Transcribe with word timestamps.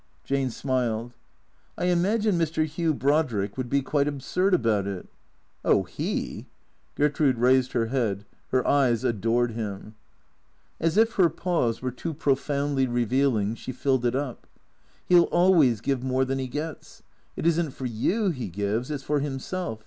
Jane 0.23 0.49
smiled." 0.49 1.13
I 1.77 1.85
imagine 1.85 2.35
Mr. 2.35 2.65
Hugh 2.65 2.91
Brodrick 2.95 3.55
would 3.55 3.69
be 3.69 3.83
quite 3.83 4.07
absurd 4.07 4.55
about 4.55 4.87
it." 4.87 5.07
"Oh, 5.63 5.85
lie" 5.99 6.47
Gertrude 6.95 7.37
raised 7.37 7.73
her 7.73 7.85
head. 7.85 8.25
Her 8.49 8.67
eyes 8.67 9.03
adored 9.03 9.51
him. 9.51 9.93
As 10.79 10.97
if 10.97 11.17
her 11.17 11.29
pause 11.29 11.83
were 11.83 11.91
too 11.91 12.15
profoundly 12.15 12.87
revealing, 12.87 13.53
she 13.53 13.71
filled 13.71 14.03
it 14.03 14.15
up." 14.15 14.47
He 15.07 15.13
'11 15.13 15.31
always 15.31 15.81
give 15.81 16.01
more 16.03 16.25
than 16.25 16.39
he 16.39 16.47
gets. 16.47 17.03
It 17.37 17.45
is 17.45 17.59
n't 17.61 17.71
for 17.71 17.85
you 17.85 18.31
he 18.31 18.47
gives, 18.47 18.89
it 18.89 19.01
's 19.01 19.03
for 19.03 19.19
himself. 19.19 19.79